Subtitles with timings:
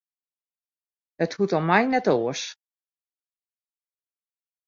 [1.25, 2.41] It hoecht om my net oars.